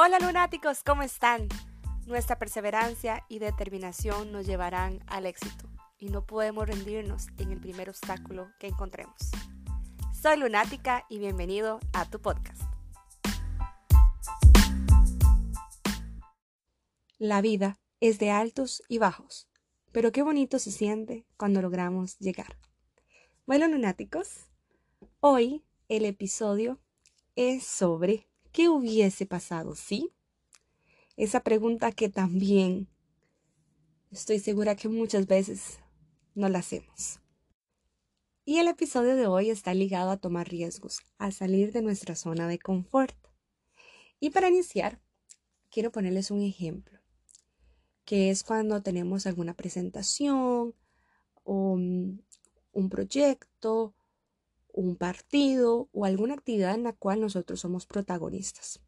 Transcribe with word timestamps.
Hola 0.00 0.20
lunáticos, 0.20 0.84
¿cómo 0.84 1.02
están? 1.02 1.48
Nuestra 2.06 2.38
perseverancia 2.38 3.24
y 3.28 3.40
determinación 3.40 4.30
nos 4.30 4.46
llevarán 4.46 5.02
al 5.08 5.26
éxito 5.26 5.68
y 5.98 6.08
no 6.08 6.24
podemos 6.24 6.68
rendirnos 6.68 7.26
en 7.36 7.50
el 7.50 7.58
primer 7.58 7.90
obstáculo 7.90 8.48
que 8.60 8.68
encontremos. 8.68 9.16
Soy 10.12 10.36
lunática 10.36 11.04
y 11.08 11.18
bienvenido 11.18 11.80
a 11.92 12.08
tu 12.08 12.20
podcast. 12.20 12.62
La 17.18 17.40
vida 17.40 17.80
es 17.98 18.20
de 18.20 18.30
altos 18.30 18.84
y 18.88 18.98
bajos, 18.98 19.48
pero 19.90 20.12
qué 20.12 20.22
bonito 20.22 20.60
se 20.60 20.70
siente 20.70 21.26
cuando 21.36 21.60
logramos 21.60 22.16
llegar. 22.20 22.56
Bueno, 23.48 23.66
lunáticos, 23.66 24.46
hoy 25.18 25.64
el 25.88 26.04
episodio 26.04 26.78
es 27.34 27.66
sobre 27.66 28.28
¿Qué 28.58 28.68
hubiese 28.68 29.24
pasado 29.24 29.76
si? 29.76 30.10
Esa 31.16 31.44
pregunta 31.44 31.92
que 31.92 32.08
también 32.08 32.88
estoy 34.10 34.40
segura 34.40 34.74
que 34.74 34.88
muchas 34.88 35.28
veces 35.28 35.78
no 36.34 36.48
la 36.48 36.58
hacemos. 36.58 37.20
Y 38.44 38.58
el 38.58 38.66
episodio 38.66 39.14
de 39.14 39.28
hoy 39.28 39.50
está 39.50 39.74
ligado 39.74 40.10
a 40.10 40.16
tomar 40.16 40.48
riesgos, 40.48 40.98
a 41.18 41.30
salir 41.30 41.70
de 41.70 41.82
nuestra 41.82 42.16
zona 42.16 42.48
de 42.48 42.58
confort. 42.58 43.14
Y 44.18 44.30
para 44.30 44.48
iniciar, 44.48 45.00
quiero 45.70 45.92
ponerles 45.92 46.32
un 46.32 46.42
ejemplo, 46.42 46.98
que 48.04 48.30
es 48.30 48.42
cuando 48.42 48.82
tenemos 48.82 49.28
alguna 49.28 49.54
presentación 49.54 50.74
o 51.44 51.74
un 51.74 52.88
proyecto 52.90 53.94
un 54.80 54.94
partido 54.94 55.88
o 55.92 56.04
alguna 56.04 56.34
actividad 56.34 56.74
en 56.74 56.84
la 56.84 56.92
cual 56.92 57.20
nosotros 57.20 57.58
somos 57.58 57.84
protagonistas. 57.84 58.80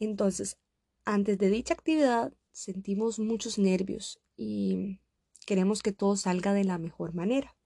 Entonces, 0.00 0.58
antes 1.04 1.38
de 1.38 1.50
dicha 1.50 1.74
actividad 1.74 2.32
sentimos 2.50 3.20
muchos 3.20 3.58
nervios 3.58 4.20
y 4.36 4.98
queremos 5.46 5.84
que 5.84 5.92
todo 5.92 6.16
salga 6.16 6.52
de 6.52 6.64
la 6.64 6.78
mejor 6.78 7.14
manera. 7.14 7.56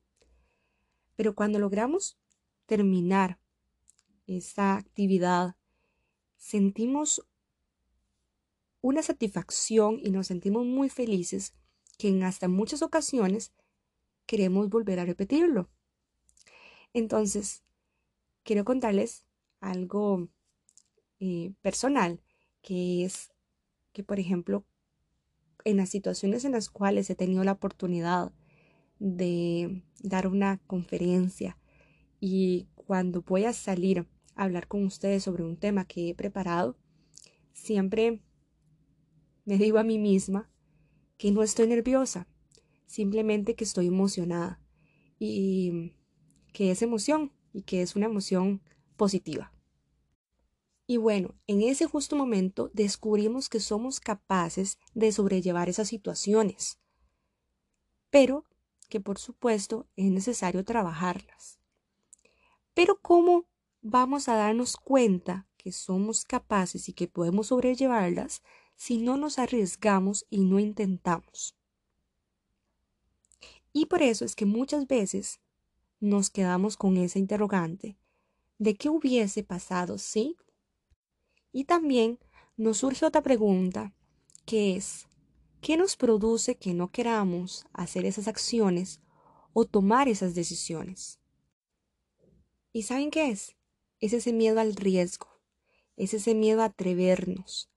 Pero 1.14 1.34
cuando 1.34 1.58
logramos 1.58 2.19
terminar 2.67 3.41
esa 4.27 4.77
actividad, 4.77 5.56
sentimos 6.36 7.27
una 8.83 9.03
satisfacción 9.03 10.01
y 10.03 10.11
nos 10.11 10.27
sentimos 10.27 10.67
muy 10.67 10.91
felices 10.91 11.55
que 11.97 12.08
en 12.08 12.25
hasta 12.25 12.47
muchas 12.47 12.83
ocasiones 12.83 13.55
queremos 14.27 14.69
volver 14.69 15.01
a 15.01 15.06
repetirlo. 15.06 15.70
Entonces, 16.97 17.62
quiero 18.42 18.64
contarles 18.64 19.27
algo 19.61 20.30
eh, 21.20 21.52
personal, 21.61 22.22
que 22.62 23.05
es 23.05 23.34
que, 23.92 24.02
por 24.02 24.19
ejemplo, 24.19 24.64
en 25.67 25.77
las 25.77 25.91
situaciones 25.91 26.47
en 26.47 26.52
las 26.52 26.70
cuales 26.70 27.11
he 27.11 27.14
tenido 27.14 27.44
la 27.44 27.52
oportunidad 27.52 28.33
de 28.98 29.83
dar 30.02 30.27
una 30.27 30.56
conferencia 30.67 31.58
y 32.19 32.67
cuando 32.74 33.20
voy 33.20 33.44
a 33.44 33.52
salir 33.52 34.06
a 34.34 34.44
hablar 34.44 34.67
con 34.67 34.83
ustedes 34.83 35.22
sobre 35.22 35.44
un 35.44 35.58
tema 35.58 35.84
que 35.84 36.08
he 36.08 36.14
preparado, 36.14 36.78
siempre 37.52 38.22
me 39.44 39.58
digo 39.58 39.77
a 39.77 39.84
mí 39.84 39.98
misma 39.98 40.48
que 41.19 41.30
no 41.30 41.42
estoy 41.42 41.67
nerviosa, 41.67 42.27
simplemente 42.86 43.55
que 43.55 43.64
estoy 43.64 43.89
emocionada. 43.89 44.62
Y 45.19 45.95
que 46.57 46.71
es 46.71 46.81
emoción 46.81 47.35
y 47.53 47.65
que 47.65 47.83
es 47.83 47.97
una 47.97 48.07
emoción 48.07 48.62
positiva. 48.97 49.53
Y 50.87 50.97
bueno, 50.97 51.35
en 51.47 51.61
ese 51.61 51.85
justo 51.85 52.17
momento 52.17 52.71
descubrimos 52.73 53.51
que 53.51 53.61
somos 53.61 54.01
capaces 54.01 54.79
de 54.95 55.13
sobrellevar 55.13 55.69
esas 55.69 55.89
situaciones, 55.89 56.79
pero 58.08 58.47
que 58.89 59.01
por 59.01 59.19
supuesto 59.19 59.86
es 59.97 60.11
necesario 60.11 60.64
trabajarlas. 60.64 61.61
Pero 62.73 63.03
¿cómo 63.03 63.45
vamos 63.83 64.27
a 64.27 64.36
darnos 64.36 64.79
cuenta 64.79 65.47
que 65.59 65.73
somos 65.73 66.25
capaces 66.25 66.89
y 66.89 66.95
que 66.95 67.07
podemos 67.07 67.48
sobrellevarlas 67.48 68.42
si 68.77 68.97
no 68.97 69.19
nos 69.19 69.39
arriesgamos 69.39 70.25
y 70.30 70.41
no 70.41 70.59
intentamos? 70.59 71.55
Y 73.75 73.85
por 73.85 74.01
eso 74.01 74.25
es 74.25 74.35
que 74.35 74.47
muchas 74.47 74.86
veces 74.86 75.39
nos 76.01 76.30
quedamos 76.30 76.77
con 76.77 76.96
esa 76.96 77.18
interrogante 77.18 77.96
de 78.58 78.74
qué 78.74 78.89
hubiese 78.89 79.42
pasado 79.42 79.98
si. 79.98 80.36
Y 81.52 81.64
también 81.64 82.18
nos 82.57 82.79
surge 82.79 83.05
otra 83.05 83.23
pregunta, 83.23 83.95
que 84.45 84.77
es, 84.77 85.08
¿qué 85.61 85.77
nos 85.77 85.96
produce 85.96 86.56
que 86.56 86.74
no 86.74 86.90
queramos 86.90 87.67
hacer 87.73 88.05
esas 88.05 88.29
acciones 88.29 89.01
o 89.52 89.64
tomar 89.64 90.08
esas 90.08 90.35
decisiones? 90.35 91.20
¿Y 92.73 92.83
saben 92.83 93.11
qué 93.11 93.30
es? 93.30 93.56
Es 94.01 94.12
ese 94.12 94.33
miedo 94.33 94.61
al 94.61 94.77
riesgo, 94.77 95.29
es 95.96 96.12
ese 96.12 96.35
miedo 96.35 96.62
a 96.62 96.67
atrevernos. 96.67 97.70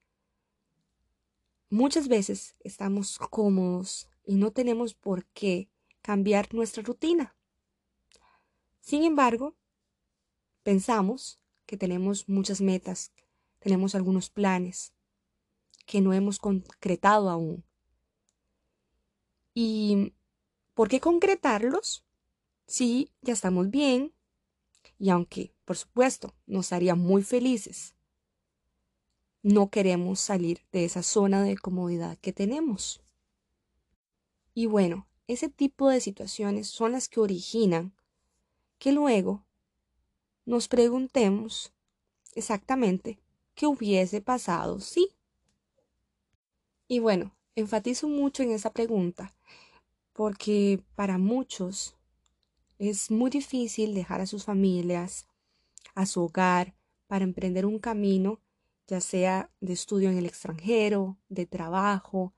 Muchas 1.69 2.07
veces 2.07 2.55
estamos 2.61 3.17
cómodos 3.17 4.09
y 4.25 4.35
no 4.35 4.51
tenemos 4.51 4.93
por 4.93 5.25
qué 5.27 5.69
cambiar 6.01 6.53
nuestra 6.53 6.83
rutina. 6.83 7.35
Sin 8.79 9.03
embargo, 9.03 9.55
pensamos 10.63 11.41
que 11.65 11.77
tenemos 11.77 12.27
muchas 12.27 12.61
metas, 12.61 13.11
tenemos 13.59 13.95
algunos 13.95 14.29
planes 14.29 14.93
que 15.85 16.01
no 16.01 16.13
hemos 16.13 16.39
concretado 16.39 17.29
aún. 17.29 17.63
¿Y 19.53 20.13
por 20.73 20.87
qué 20.87 20.99
concretarlos 20.99 22.05
si 22.67 23.11
ya 23.21 23.33
estamos 23.33 23.69
bien? 23.69 24.13
Y 24.97 25.09
aunque, 25.09 25.53
por 25.65 25.77
supuesto, 25.77 26.33
nos 26.45 26.71
haría 26.73 26.95
muy 26.95 27.23
felices, 27.23 27.95
no 29.41 29.69
queremos 29.69 30.19
salir 30.19 30.61
de 30.71 30.85
esa 30.85 31.03
zona 31.03 31.43
de 31.43 31.57
comodidad 31.57 32.17
que 32.19 32.33
tenemos. 32.33 33.01
Y 34.53 34.65
bueno, 34.65 35.07
ese 35.27 35.49
tipo 35.49 35.89
de 35.89 36.01
situaciones 36.01 36.67
son 36.67 36.91
las 36.91 37.07
que 37.07 37.19
originan 37.19 37.93
que 38.79 38.91
luego 38.91 39.45
nos 40.45 40.67
preguntemos 40.67 41.71
exactamente 42.33 43.19
qué 43.53 43.67
hubiese 43.67 44.21
pasado 44.21 44.79
si. 44.79 45.09
Y 46.87 46.99
bueno, 46.99 47.35
enfatizo 47.55 48.07
mucho 48.07 48.41
en 48.41 48.51
esa 48.51 48.71
pregunta 48.71 49.35
porque 50.13 50.83
para 50.95 51.17
muchos 51.17 51.95
es 52.77 53.11
muy 53.11 53.29
difícil 53.29 53.93
dejar 53.93 54.21
a 54.21 54.25
sus 54.25 54.43
familias, 54.43 55.27
a 55.95 56.05
su 56.05 56.23
hogar, 56.23 56.75
para 57.07 57.23
emprender 57.23 57.65
un 57.65 57.79
camino, 57.79 58.41
ya 58.87 59.01
sea 59.01 59.49
de 59.61 59.73
estudio 59.73 60.09
en 60.09 60.17
el 60.17 60.25
extranjero, 60.25 61.17
de 61.29 61.45
trabajo, 61.45 62.33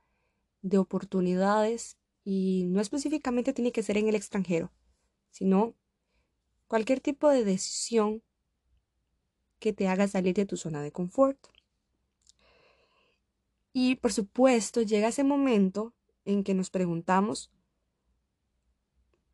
de 0.62 0.78
oportunidades, 0.78 1.98
y 2.24 2.66
no 2.68 2.82
específicamente 2.82 3.52
tiene 3.52 3.72
que 3.72 3.84
ser 3.84 3.98
en 3.98 4.08
el 4.08 4.16
extranjero, 4.16 4.72
sino 5.30 5.76
cualquier 6.72 7.02
tipo 7.02 7.28
de 7.28 7.44
decisión 7.44 8.24
que 9.60 9.74
te 9.74 9.90
haga 9.90 10.08
salir 10.08 10.34
de 10.36 10.46
tu 10.46 10.56
zona 10.56 10.82
de 10.82 10.94
confort. 10.94 11.38
Y 13.74 13.98
por 13.98 14.14
supuesto 14.14 14.82
llega 14.82 15.10
ese 15.10 15.26
momento 15.26 15.94
en 16.24 16.46
que 16.46 16.54
nos 16.54 16.70
preguntamos, 16.70 17.52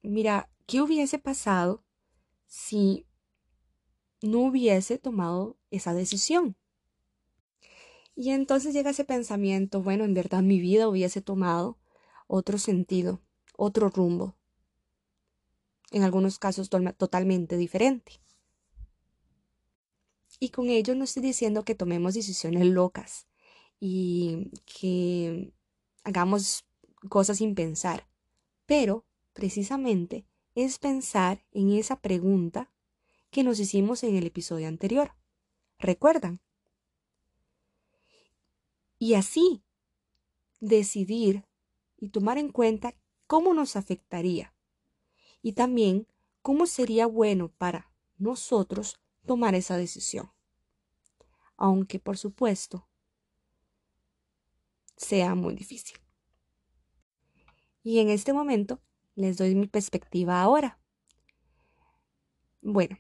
mira, 0.02 0.50
¿qué 0.66 0.82
hubiese 0.82 1.20
pasado 1.20 1.84
si 2.48 3.06
no 4.24 4.40
hubiese 4.40 4.98
tomado 4.98 5.60
esa 5.70 5.94
decisión? 5.94 6.56
Y 8.16 8.32
entonces 8.32 8.74
llega 8.74 8.90
ese 8.90 9.06
pensamiento, 9.06 9.84
bueno, 9.84 10.06
en 10.06 10.16
verdad 10.16 10.42
mi 10.42 10.60
vida 10.60 10.90
hubiese 10.90 11.22
tomado 11.22 11.78
otro 12.26 12.58
sentido, 12.58 13.22
otro 13.56 13.90
rumbo 13.90 14.37
en 15.92 16.04
algunos 16.04 16.40
casos 16.40 16.70
totalmente 16.70 17.58
diferente. 17.58 18.20
Y 20.40 20.50
con 20.50 20.70
ello 20.70 20.94
no 20.96 21.04
estoy 21.04 21.24
diciendo 21.24 21.64
que 21.64 21.76
tomemos 21.76 22.14
decisiones 22.14 22.66
locas 22.66 23.28
y 23.80 24.52
que 24.66 25.54
hagamos 26.04 26.66
cosas 27.10 27.38
sin 27.38 27.56
pensar, 27.56 28.08
pero 28.66 29.06
precisamente 29.34 30.26
es 30.56 30.80
pensar 30.80 31.44
en 31.52 31.72
esa 31.72 32.00
pregunta 32.00 32.72
que 33.32 33.44
nos 33.44 33.60
hicimos 33.60 34.04
en 34.04 34.16
el 34.16 34.26
episodio 34.26 34.68
anterior. 34.68 35.14
¿Recuerdan? 35.80 36.42
Y 39.00 39.14
así 39.14 39.64
decidir 40.60 41.46
y 41.98 42.10
tomar 42.10 42.38
en 42.38 42.52
cuenta 42.52 42.96
cómo 43.28 43.54
nos 43.54 43.76
afectaría 43.76 44.57
y 45.48 45.54
también 45.54 46.06
cómo 46.42 46.66
sería 46.66 47.08
bueno 47.08 47.48
para 47.48 47.90
nosotros 48.18 49.00
tomar 49.26 49.56
esa 49.56 49.78
decisión. 49.78 50.30
aunque 51.56 52.00
por 52.00 52.18
supuesto 52.18 52.86
sea 54.98 55.36
muy 55.36 55.56
difícil. 55.56 55.98
Y 57.82 58.00
en 58.00 58.10
este 58.10 58.34
momento 58.34 58.82
les 59.16 59.38
doy 59.38 59.56
mi 59.56 59.68
perspectiva 59.68 60.42
ahora. 60.42 60.80
Bueno, 62.62 62.98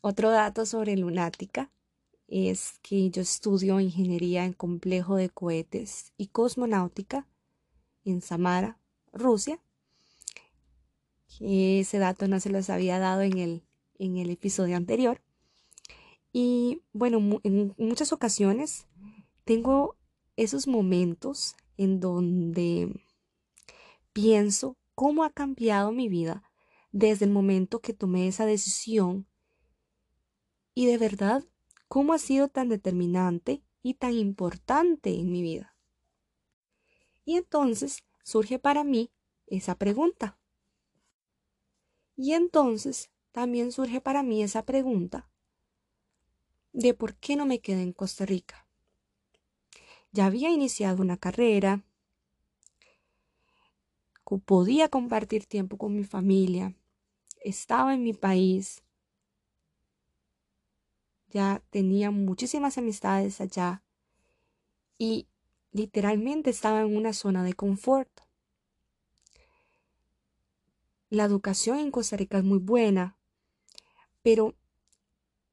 otro 0.00 0.30
dato 0.30 0.66
sobre 0.66 0.96
Lunática 0.96 1.72
es 2.28 2.78
que 2.80 3.10
yo 3.10 3.22
estudio 3.22 3.80
ingeniería 3.80 4.44
en 4.44 4.52
complejo 4.52 5.16
de 5.16 5.30
cohetes 5.30 6.12
y 6.16 6.28
cosmonáutica 6.28 7.26
en 8.04 8.22
Samara, 8.22 8.78
Rusia. 9.12 9.60
Ese 11.40 11.98
dato 11.98 12.26
no 12.28 12.40
se 12.40 12.50
los 12.50 12.70
había 12.70 12.98
dado 12.98 13.22
en 13.22 13.38
el, 13.38 13.64
en 13.98 14.16
el 14.16 14.30
episodio 14.30 14.76
anterior. 14.76 15.22
Y 16.32 16.82
bueno, 16.92 17.40
en 17.42 17.74
muchas 17.78 18.12
ocasiones 18.12 18.86
tengo 19.44 19.96
esos 20.36 20.66
momentos 20.66 21.56
en 21.76 22.00
donde 22.00 22.92
pienso 24.12 24.76
cómo 24.94 25.24
ha 25.24 25.30
cambiado 25.30 25.92
mi 25.92 26.08
vida 26.08 26.42
desde 26.92 27.24
el 27.24 27.30
momento 27.30 27.80
que 27.80 27.92
tomé 27.92 28.28
esa 28.28 28.46
decisión 28.46 29.26
y 30.74 30.86
de 30.86 30.98
verdad 30.98 31.44
cómo 31.88 32.12
ha 32.12 32.18
sido 32.18 32.48
tan 32.48 32.68
determinante 32.68 33.62
y 33.82 33.94
tan 33.94 34.12
importante 34.12 35.18
en 35.18 35.30
mi 35.30 35.42
vida. 35.42 35.74
Y 37.24 37.36
entonces 37.36 38.04
surge 38.22 38.58
para 38.58 38.84
mí 38.84 39.10
esa 39.46 39.74
pregunta. 39.74 40.37
Y 42.20 42.32
entonces 42.32 43.10
también 43.30 43.70
surge 43.70 44.00
para 44.00 44.24
mí 44.24 44.42
esa 44.42 44.64
pregunta 44.64 45.30
de 46.72 46.92
por 46.92 47.14
qué 47.14 47.36
no 47.36 47.46
me 47.46 47.60
quedé 47.60 47.82
en 47.82 47.92
Costa 47.92 48.26
Rica. 48.26 48.66
Ya 50.10 50.26
había 50.26 50.50
iniciado 50.50 51.00
una 51.00 51.16
carrera, 51.16 51.84
podía 54.44 54.88
compartir 54.88 55.46
tiempo 55.46 55.78
con 55.78 55.94
mi 55.94 56.02
familia, 56.02 56.74
estaba 57.40 57.94
en 57.94 58.02
mi 58.02 58.14
país, 58.14 58.82
ya 61.28 61.62
tenía 61.70 62.10
muchísimas 62.10 62.78
amistades 62.78 63.40
allá 63.40 63.84
y 64.98 65.28
literalmente 65.70 66.50
estaba 66.50 66.80
en 66.80 66.96
una 66.96 67.12
zona 67.12 67.44
de 67.44 67.54
confort. 67.54 68.27
La 71.10 71.24
educación 71.24 71.78
en 71.78 71.90
Costa 71.90 72.16
Rica 72.16 72.38
es 72.38 72.44
muy 72.44 72.58
buena, 72.58 73.16
pero 74.22 74.54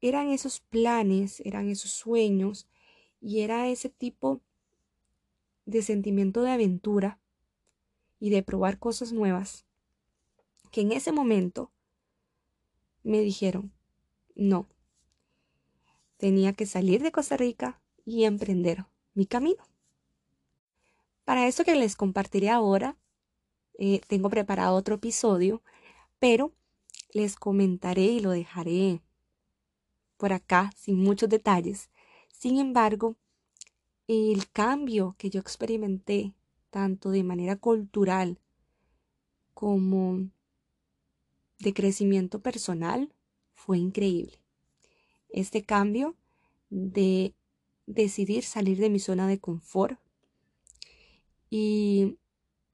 eran 0.02 0.30
esos 0.30 0.60
planes, 0.60 1.40
eran 1.46 1.70
esos 1.70 1.92
sueños 1.92 2.68
y 3.22 3.40
era 3.40 3.68
ese 3.70 3.90
tipo 3.90 4.42
de 5.66 5.82
sentimiento 5.82 6.42
de 6.42 6.52
aventura 6.52 7.20
y 8.20 8.30
de 8.30 8.44
probar 8.44 8.80
cosas 8.80 9.14
nuevas 9.14 9.66
que 10.72 10.82
en 10.82 10.92
ese 10.92 11.14
momento 11.14 11.72
me 13.04 13.22
dijeron, 13.22 13.72
no, 14.36 14.68
tenía 16.18 16.52
que 16.52 16.66
salir 16.66 17.02
de 17.02 17.14
Costa 17.14 17.38
Rica 17.38 17.80
y 18.04 18.26
emprender 18.26 18.86
mi 19.14 19.26
camino. 19.26 19.64
Para 21.24 21.48
esto 21.48 21.64
que 21.64 21.76
les 21.76 21.96
compartiré 21.96 22.50
ahora, 22.50 22.98
eh, 23.78 24.02
tengo 24.08 24.30
preparado 24.30 24.76
otro 24.76 24.96
episodio, 24.96 25.62
pero 26.20 26.54
les 27.14 27.36
comentaré 27.36 28.04
y 28.04 28.20
lo 28.20 28.32
dejaré 28.32 29.02
por 30.18 30.34
acá 30.34 30.72
sin 30.76 30.98
muchos 30.98 31.30
detalles. 31.30 31.90
Sin 32.32 32.58
embargo, 32.58 33.16
el 34.08 34.50
cambio 34.52 35.16
que 35.18 35.30
yo 35.30 35.40
experimenté, 35.40 36.34
tanto 36.70 37.10
de 37.10 37.24
manera 37.24 37.56
cultural 37.56 38.40
como 39.54 40.30
de 41.60 41.74
crecimiento 41.74 42.40
personal, 42.40 43.14
fue 43.54 43.78
increíble 43.78 44.46
este 45.36 45.64
cambio 45.64 46.16
de 46.70 47.34
decidir 47.88 48.44
salir 48.44 48.78
de 48.78 48.90
mi 48.90 49.00
zona 49.00 49.28
de 49.28 49.40
confort 49.40 50.00
y 51.50 52.18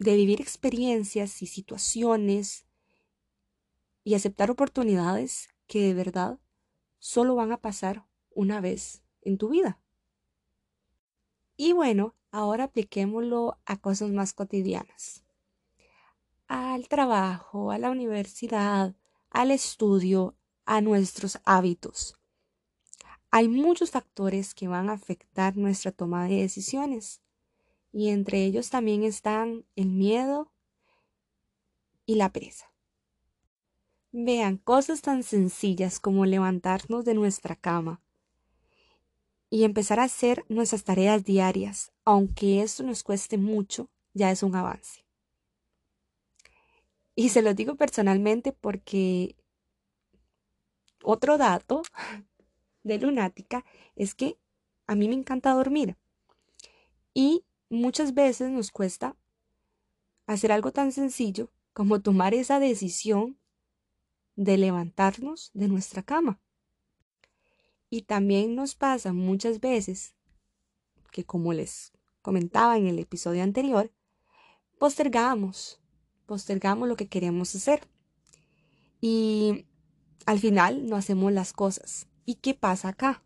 de 0.01 0.15
vivir 0.15 0.41
experiencias 0.41 1.43
y 1.43 1.45
situaciones 1.45 2.65
y 4.03 4.15
aceptar 4.15 4.49
oportunidades 4.49 5.49
que 5.67 5.81
de 5.81 5.93
verdad 5.93 6.39
solo 6.97 7.35
van 7.35 7.51
a 7.51 7.61
pasar 7.61 8.07
una 8.31 8.61
vez 8.61 9.03
en 9.21 9.37
tu 9.37 9.49
vida. 9.49 9.79
Y 11.55 11.73
bueno, 11.73 12.15
ahora 12.31 12.63
apliquémoslo 12.63 13.59
a 13.65 13.77
cosas 13.77 14.09
más 14.09 14.33
cotidianas. 14.33 15.23
Al 16.47 16.87
trabajo, 16.87 17.69
a 17.69 17.77
la 17.77 17.91
universidad, 17.91 18.95
al 19.29 19.51
estudio, 19.51 20.35
a 20.65 20.81
nuestros 20.81 21.39
hábitos. 21.45 22.15
Hay 23.29 23.47
muchos 23.47 23.91
factores 23.91 24.55
que 24.55 24.67
van 24.67 24.89
a 24.89 24.93
afectar 24.93 25.57
nuestra 25.57 25.91
toma 25.91 26.27
de 26.27 26.41
decisiones 26.41 27.21
y 27.91 28.09
entre 28.09 28.45
ellos 28.45 28.69
también 28.69 29.03
están 29.03 29.65
el 29.75 29.87
miedo 29.87 30.51
y 32.05 32.15
la 32.15 32.31
pereza. 32.31 32.71
Vean, 34.11 34.57
cosas 34.57 35.01
tan 35.01 35.23
sencillas 35.23 35.99
como 35.99 36.25
levantarnos 36.25 37.05
de 37.05 37.13
nuestra 37.13 37.55
cama 37.55 38.01
y 39.49 39.63
empezar 39.63 39.99
a 39.99 40.03
hacer 40.03 40.45
nuestras 40.49 40.83
tareas 40.83 41.23
diarias, 41.23 41.91
aunque 42.05 42.61
esto 42.61 42.83
nos 42.83 43.03
cueste 43.03 43.37
mucho, 43.37 43.89
ya 44.13 44.31
es 44.31 44.43
un 44.43 44.55
avance. 44.55 45.05
Y 47.15 47.29
se 47.29 47.41
lo 47.41 47.53
digo 47.53 47.75
personalmente 47.75 48.53
porque 48.53 49.35
otro 51.03 51.37
dato 51.37 51.81
de 52.83 52.99
lunática 52.99 53.65
es 53.95 54.15
que 54.15 54.37
a 54.87 54.95
mí 54.95 55.07
me 55.07 55.15
encanta 55.15 55.53
dormir 55.53 55.97
y 57.13 57.43
muchas 57.71 58.13
veces 58.13 58.51
nos 58.51 58.69
cuesta 58.69 59.15
hacer 60.27 60.51
algo 60.51 60.71
tan 60.71 60.91
sencillo 60.91 61.49
como 61.73 62.01
tomar 62.01 62.33
esa 62.33 62.59
decisión 62.59 63.37
de 64.35 64.57
levantarnos 64.57 65.51
de 65.53 65.69
nuestra 65.69 66.03
cama. 66.03 66.39
Y 67.89 68.03
también 68.03 68.55
nos 68.55 68.75
pasa 68.75 69.13
muchas 69.13 69.59
veces 69.59 70.15
que, 71.11 71.23
como 71.23 71.53
les 71.53 71.93
comentaba 72.21 72.77
en 72.77 72.87
el 72.87 72.99
episodio 72.99 73.43
anterior, 73.43 73.91
postergamos, 74.77 75.81
postergamos 76.25 76.87
lo 76.87 76.95
que 76.95 77.07
queremos 77.07 77.55
hacer. 77.55 77.87
Y 78.99 79.65
al 80.25 80.39
final 80.39 80.87
no 80.87 80.95
hacemos 80.95 81.31
las 81.31 81.53
cosas. 81.53 82.07
¿Y 82.25 82.35
qué 82.35 82.53
pasa 82.53 82.89
acá? 82.89 83.23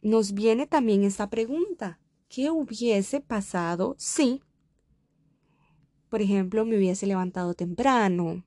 Nos 0.00 0.32
viene 0.32 0.66
también 0.66 1.04
esta 1.04 1.30
pregunta. 1.30 2.01
¿Qué 2.32 2.50
hubiese 2.50 3.20
pasado 3.20 3.94
si, 3.98 4.42
por 6.08 6.22
ejemplo, 6.22 6.64
me 6.64 6.78
hubiese 6.78 7.06
levantado 7.06 7.52
temprano? 7.52 8.42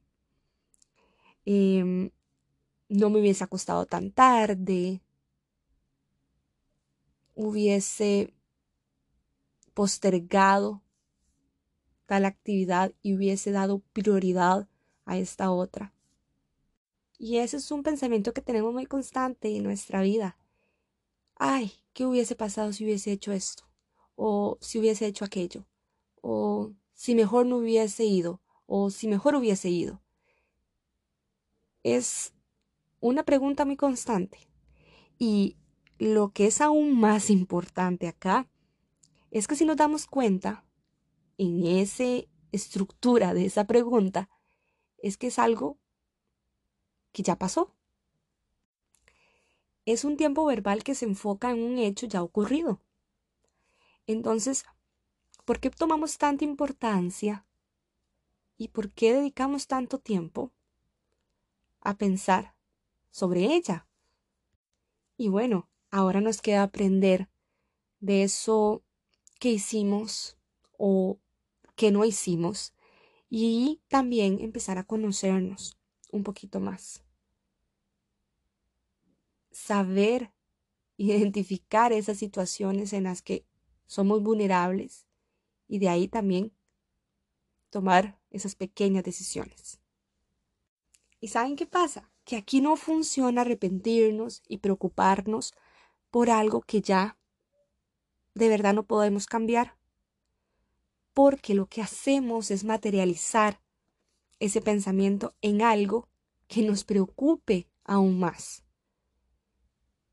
Em, 1.46 2.10
no 2.90 3.12
me 3.12 3.20
hubiese 3.20 3.44
acostado 3.44 3.86
tan 3.86 4.10
tarde. 4.10 5.04
Hubiese 7.36 8.34
postergado 9.76 10.82
tal 12.08 12.26
actividad 12.26 12.92
y 13.04 13.14
hubiese 13.14 13.52
dado 13.52 13.84
prioridad 13.94 14.68
a 15.06 15.20
esta 15.20 15.52
otra. 15.52 15.94
Y 17.20 17.38
ese 17.38 17.58
es 17.58 17.70
un 17.70 17.84
pensamiento 17.84 18.34
que 18.34 18.42
tenemos 18.42 18.74
muy 18.74 18.88
constante 18.88 19.56
en 19.56 19.62
nuestra 19.62 20.02
vida. 20.02 20.40
Ay, 21.36 21.72
¿qué 21.94 22.08
hubiese 22.08 22.36
pasado 22.36 22.74
si 22.74 22.84
hubiese 22.84 23.12
hecho 23.12 23.32
esto? 23.32 23.75
O 24.16 24.58
si 24.62 24.80
hubiese 24.80 25.06
hecho 25.06 25.26
aquello. 25.26 25.68
O 26.22 26.72
si 26.94 27.16
mejor 27.16 27.46
no 27.46 27.58
hubiese 27.58 28.06
ido. 28.06 28.42
O 28.66 28.90
si 28.90 29.08
mejor 29.08 29.36
hubiese 29.36 29.70
ido. 29.70 30.02
Es 31.84 32.34
una 33.00 33.24
pregunta 33.24 33.66
muy 33.66 33.78
constante. 33.78 34.40
Y 35.20 35.58
lo 36.00 36.32
que 36.32 36.48
es 36.48 36.62
aún 36.62 37.00
más 37.00 37.30
importante 37.30 38.08
acá 38.08 38.50
es 39.32 39.48
que 39.48 39.56
si 39.56 39.66
nos 39.66 39.78
damos 39.78 40.08
cuenta 40.08 40.66
en 41.38 41.66
esa 41.66 42.26
estructura 42.52 43.34
de 43.34 43.46
esa 43.46 43.66
pregunta, 43.66 44.30
es 44.98 45.18
que 45.18 45.28
es 45.28 45.40
algo 45.40 45.78
que 47.12 47.24
ya 47.24 47.38
pasó. 47.38 47.76
Es 49.86 50.04
un 50.04 50.18
tiempo 50.18 50.46
verbal 50.46 50.84
que 50.84 50.96
se 50.96 51.06
enfoca 51.06 51.52
en 51.52 51.62
un 51.62 51.78
hecho 51.78 52.08
ya 52.08 52.24
ocurrido. 52.24 52.82
Entonces, 54.08 54.66
¿por 55.46 55.60
qué 55.60 55.70
tomamos 55.70 56.18
tanta 56.18 56.44
importancia 56.44 57.46
y 58.58 58.70
por 58.70 58.92
qué 58.92 59.14
dedicamos 59.14 59.68
tanto 59.68 60.00
tiempo 60.00 60.52
a 61.82 61.96
pensar 61.96 62.56
sobre 63.12 63.56
ella? 63.56 63.88
Y 65.18 65.30
bueno, 65.30 65.70
Ahora 65.96 66.20
nos 66.20 66.42
queda 66.42 66.64
aprender 66.64 67.30
de 68.02 68.24
eso 68.24 68.84
que 69.40 69.50
hicimos 69.50 70.38
o 70.78 71.20
que 71.78 71.90
no 71.90 72.04
hicimos 72.04 72.74
y 73.30 73.80
también 73.88 74.42
empezar 74.42 74.78
a 74.78 74.84
conocernos 74.84 75.78
un 76.12 76.24
poquito 76.24 76.60
más. 76.60 77.02
Saber 79.52 80.34
identificar 80.98 81.94
esas 81.94 82.18
situaciones 82.18 82.92
en 82.92 83.04
las 83.04 83.22
que 83.22 83.46
somos 83.86 84.22
vulnerables 84.22 85.06
y 85.68 85.80
de 85.80 85.90
ahí 85.90 86.08
también 86.08 86.54
tomar 87.70 88.20
esas 88.30 88.56
pequeñas 88.56 89.04
decisiones. 89.04 89.80
¿Y 91.20 91.30
saben 91.30 91.56
qué 91.56 91.66
pasa? 91.66 92.12
Que 92.24 92.38
aquí 92.38 92.62
no 92.62 92.76
funciona 92.76 93.42
arrepentirnos 93.42 94.44
y 94.48 94.58
preocuparnos 94.58 95.54
por 96.12 96.30
algo 96.30 96.62
que 96.62 96.82
ya 96.82 97.18
de 98.34 98.50
verdad 98.50 98.74
no 98.74 98.84
podemos 98.84 99.26
cambiar. 99.26 99.78
Porque 101.14 101.54
lo 101.54 101.68
que 101.68 101.82
hacemos 101.82 102.52
es 102.52 102.64
materializar 102.64 103.62
ese 104.40 104.62
pensamiento 104.62 105.34
en 105.42 105.62
algo 105.62 106.10
que 106.48 106.62
nos 106.62 106.84
preocupe 106.84 107.68
aún 107.84 108.20
más. 108.20 108.64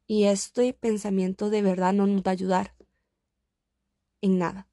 Y 0.07 0.25
este 0.25 0.73
pensamiento 0.73 1.50
de 1.50 1.62
verdad 1.62 1.93
no 1.93 2.07
nos 2.07 2.23
va 2.23 2.31
a 2.31 2.33
ayudar 2.33 2.75
en 4.23 4.38
nada. 4.38 4.67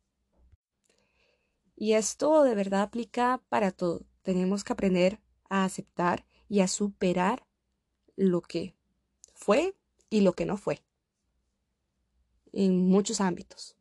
Y 1.76 1.94
esto 1.94 2.44
de 2.44 2.56
verdad 2.56 2.84
aplica 2.84 3.42
para 3.50 3.72
todo. 3.72 4.06
Tenemos 4.22 4.64
que 4.64 4.74
aprender 4.74 5.20
a 5.50 5.66
aceptar 5.66 6.26
y 6.48 6.62
a 6.62 6.68
superar 6.68 7.46
lo 8.16 8.42
que 8.42 8.76
fue 9.34 9.76
y 10.10 10.22
lo 10.22 10.34
que 10.34 10.46
no 10.46 10.56
fue. 10.56 10.84
En 12.52 12.88
muchos 12.88 13.22
ámbitos. 13.22 13.76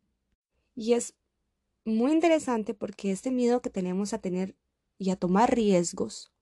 Y 0.75 0.95
es 0.95 1.15
muy 1.85 2.13
interesante 2.13 2.75
porque 2.75 3.11
este 3.11 3.31
miedo 3.31 3.63
que 3.63 3.71
tenemos 3.71 4.13
a 4.13 4.19
tener 4.19 4.57
y 4.99 5.11
a 5.11 5.17
tomar 5.17 5.55
riesgos, 5.55 6.33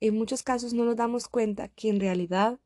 en 0.00 0.16
muchos 0.16 0.42
casos 0.42 0.74
no 0.74 0.84
nos 0.84 0.96
damos 0.96 1.28
cuenta 1.28 1.68
que 1.68 1.88
en 1.88 2.00
realidad 2.00 2.60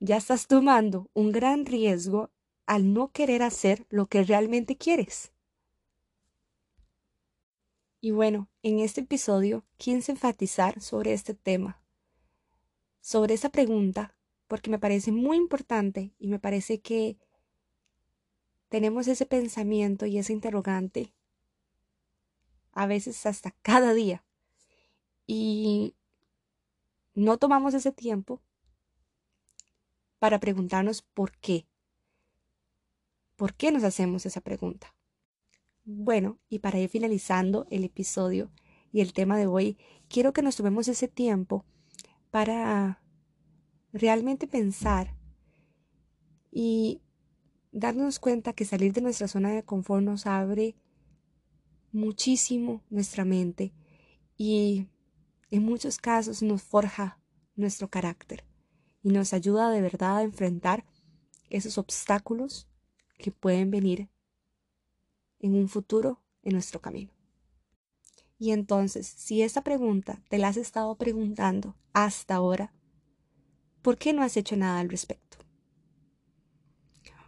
ya 0.00 0.16
estás 0.16 0.46
tomando 0.46 1.08
un 1.14 1.32
gran 1.32 1.66
riesgo 1.66 2.30
al 2.66 2.92
no 2.92 3.12
querer 3.12 3.42
hacer 3.42 3.86
lo 3.90 4.06
que 4.06 4.22
realmente 4.22 4.76
quieres. 4.76 5.32
Y 8.00 8.10
bueno, 8.10 8.48
en 8.62 8.80
este 8.80 9.00
episodio 9.00 9.64
quise 9.76 10.12
enfatizar 10.12 10.80
sobre 10.80 11.12
este 11.14 11.34
tema, 11.34 11.82
sobre 13.00 13.34
esa 13.34 13.48
pregunta, 13.48 14.14
porque 14.46 14.70
me 14.70 14.78
parece 14.78 15.10
muy 15.10 15.36
importante 15.36 16.12
y 16.18 16.28
me 16.28 16.38
parece 16.38 16.80
que 16.80 17.16
tenemos 18.68 19.08
ese 19.08 19.24
pensamiento 19.24 20.04
y 20.04 20.18
ese 20.18 20.32
interrogante 20.32 21.14
a 22.72 22.86
veces 22.86 23.24
hasta 23.24 23.52
cada 23.62 23.94
día 23.94 24.24
y 25.26 25.94
no 27.14 27.38
tomamos 27.38 27.72
ese 27.74 27.92
tiempo 27.92 28.42
para 30.18 30.40
preguntarnos 30.40 31.02
por 31.02 31.32
qué. 31.38 31.66
¿Por 33.36 33.54
qué 33.54 33.72
nos 33.72 33.84
hacemos 33.84 34.26
esa 34.26 34.40
pregunta? 34.40 34.94
Bueno, 35.84 36.38
y 36.48 36.60
para 36.60 36.78
ir 36.78 36.88
finalizando 36.88 37.66
el 37.70 37.84
episodio 37.84 38.50
y 38.92 39.00
el 39.00 39.12
tema 39.12 39.36
de 39.36 39.46
hoy, 39.46 39.76
quiero 40.08 40.32
que 40.32 40.42
nos 40.42 40.56
tomemos 40.56 40.88
ese 40.88 41.08
tiempo 41.08 41.64
para 42.30 43.02
realmente 43.92 44.46
pensar 44.46 45.16
y 46.50 47.02
darnos 47.72 48.18
cuenta 48.20 48.52
que 48.52 48.64
salir 48.64 48.92
de 48.92 49.00
nuestra 49.00 49.28
zona 49.28 49.50
de 49.50 49.64
confort 49.64 50.04
nos 50.04 50.26
abre 50.26 50.76
muchísimo 51.90 52.82
nuestra 52.88 53.24
mente 53.24 53.72
y 54.36 54.86
en 55.50 55.64
muchos 55.64 55.98
casos 55.98 56.42
nos 56.42 56.62
forja 56.62 57.20
nuestro 57.56 57.88
carácter 57.88 58.44
y 59.02 59.10
nos 59.10 59.32
ayuda 59.32 59.70
de 59.70 59.80
verdad 59.80 60.18
a 60.18 60.22
enfrentar 60.22 60.84
esos 61.50 61.78
obstáculos 61.78 62.68
que 63.18 63.30
pueden 63.30 63.70
venir 63.70 64.08
en 65.40 65.54
un 65.54 65.68
futuro 65.68 66.20
en 66.42 66.52
nuestro 66.52 66.80
camino. 66.80 67.12
Y 68.38 68.50
entonces, 68.50 69.06
si 69.06 69.42
esta 69.42 69.62
pregunta 69.62 70.22
te 70.28 70.38
la 70.38 70.48
has 70.48 70.56
estado 70.56 70.96
preguntando 70.96 71.76
hasta 71.92 72.34
ahora, 72.34 72.72
¿por 73.82 73.96
qué 73.96 74.12
no 74.12 74.22
has 74.22 74.36
hecho 74.36 74.56
nada 74.56 74.80
al 74.80 74.88
respecto? 74.88 75.38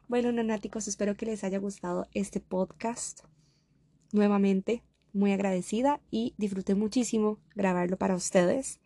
Bueno, 0.08 0.30
nanáticos, 0.30 0.88
espero 0.88 1.16
que 1.16 1.26
les 1.26 1.42
haya 1.42 1.58
gustado 1.58 2.06
este 2.12 2.40
podcast. 2.40 3.20
Nuevamente, 4.12 4.82
muy 5.12 5.32
agradecida 5.32 6.00
y 6.10 6.34
disfruté 6.36 6.74
muchísimo 6.74 7.38
grabarlo 7.54 7.96
para 7.96 8.14
ustedes. 8.14 8.78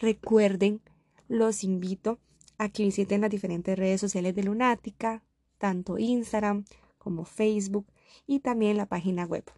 Recuerden, 0.00 0.80
los 1.28 1.62
invito 1.62 2.18
a 2.58 2.68
que 2.68 2.84
visiten 2.84 3.20
las 3.20 3.30
diferentes 3.30 3.78
redes 3.78 4.00
sociales 4.00 4.34
de 4.34 4.44
Lunática, 4.44 5.22
tanto 5.64 5.96
Instagram 5.96 6.66
como 6.98 7.24
Facebook 7.24 7.86
y 8.26 8.40
también 8.40 8.76
la 8.76 8.84
página 8.84 9.24
web. 9.24 9.50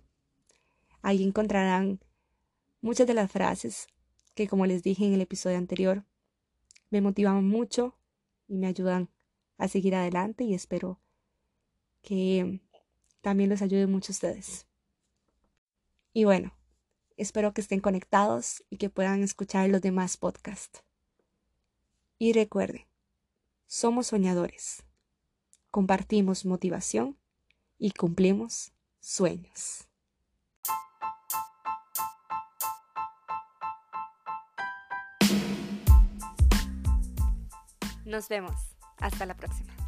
Ahí 1.02 1.24
encontrarán 1.24 1.98
muchas 2.80 3.08
de 3.08 3.14
las 3.14 3.28
frases 3.28 3.88
que, 4.36 4.46
como 4.46 4.66
les 4.66 4.84
dije 4.84 5.04
en 5.04 5.14
el 5.14 5.20
episodio 5.20 5.58
anterior, 5.58 6.04
me 6.90 7.00
motivan 7.00 7.44
mucho 7.44 7.98
y 8.46 8.56
me 8.56 8.68
ayudan 8.68 9.10
a 9.58 9.66
seguir 9.66 9.96
adelante 9.96 10.44
y 10.44 10.54
espero 10.54 11.00
que 12.02 12.60
también 13.20 13.50
les 13.50 13.60
ayude 13.60 13.88
mucho 13.88 14.12
a 14.12 14.14
ustedes. 14.14 14.68
Y 16.12 16.22
bueno, 16.22 16.52
espero 17.16 17.52
que 17.52 17.62
estén 17.62 17.80
conectados 17.80 18.62
y 18.70 18.76
que 18.76 18.90
puedan 18.90 19.24
escuchar 19.24 19.68
los 19.70 19.82
demás 19.82 20.16
podcasts. 20.16 20.84
Y 22.16 22.32
recuerden, 22.32 22.86
somos 23.66 24.06
soñadores, 24.06 24.84
compartimos 25.76 26.46
motivación 26.46 27.18
y 27.76 27.90
cumplimos 27.90 28.72
sueños. 28.98 29.86
Nos 38.06 38.26
vemos. 38.30 38.54
Hasta 38.96 39.26
la 39.26 39.36
próxima. 39.36 39.85